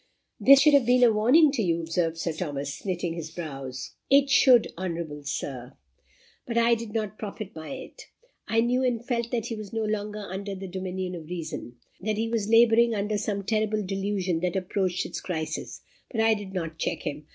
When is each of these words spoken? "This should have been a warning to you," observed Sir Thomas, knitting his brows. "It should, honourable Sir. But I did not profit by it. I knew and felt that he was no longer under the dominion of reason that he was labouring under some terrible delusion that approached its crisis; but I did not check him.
"This 0.39 0.59
should 0.61 0.73
have 0.73 0.87
been 0.87 1.03
a 1.03 1.13
warning 1.13 1.51
to 1.51 1.61
you," 1.61 1.79
observed 1.79 2.17
Sir 2.17 2.31
Thomas, 2.33 2.83
knitting 2.83 3.13
his 3.13 3.29
brows. 3.29 3.91
"It 4.09 4.31
should, 4.31 4.67
honourable 4.75 5.21
Sir. 5.25 5.73
But 6.47 6.57
I 6.57 6.73
did 6.73 6.91
not 6.91 7.19
profit 7.19 7.53
by 7.53 7.69
it. 7.73 8.07
I 8.47 8.61
knew 8.61 8.81
and 8.83 9.05
felt 9.05 9.29
that 9.29 9.45
he 9.45 9.55
was 9.55 9.71
no 9.71 9.83
longer 9.83 10.25
under 10.27 10.55
the 10.55 10.67
dominion 10.67 11.13
of 11.13 11.29
reason 11.29 11.75
that 11.99 12.17
he 12.17 12.27
was 12.29 12.49
labouring 12.49 12.95
under 12.95 13.19
some 13.19 13.43
terrible 13.43 13.83
delusion 13.85 14.39
that 14.39 14.55
approached 14.55 15.05
its 15.05 15.21
crisis; 15.21 15.81
but 16.11 16.19
I 16.19 16.33
did 16.33 16.51
not 16.51 16.79
check 16.79 17.03
him. 17.03 17.27